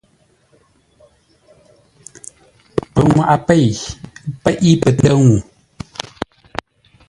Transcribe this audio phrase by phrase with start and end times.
[2.93, 3.67] Pə nŋwaʼa pei
[4.43, 5.39] peʼé pətə́ ŋʉʉ.